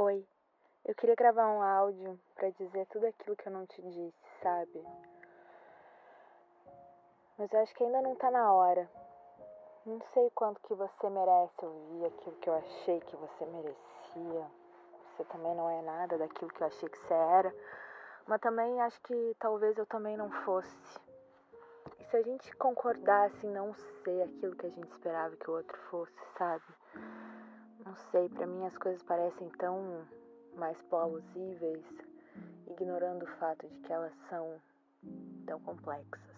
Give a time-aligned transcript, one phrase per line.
[0.00, 0.24] Oi,
[0.84, 4.86] eu queria gravar um áudio para dizer tudo aquilo que eu não te disse, sabe?
[7.36, 8.88] Mas eu acho que ainda não tá na hora.
[9.84, 14.46] Não sei quanto que você merece ouvir aquilo que eu achei que você merecia.
[15.16, 17.52] Você também não é nada daquilo que eu achei que você era.
[18.24, 21.00] Mas também acho que talvez eu também não fosse.
[21.98, 25.54] E se a gente concordasse em não ser aquilo que a gente esperava que o
[25.54, 26.62] outro fosse, sabe?
[27.84, 30.04] Não sei, para mim as coisas parecem tão
[30.56, 31.84] mais plausíveis,
[32.66, 34.60] ignorando o fato de que elas são
[35.46, 36.37] tão complexas.